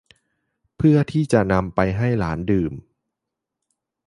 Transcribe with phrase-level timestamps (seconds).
[0.75, 2.73] เพื่อที่จะนำไปให้หลานดื่ม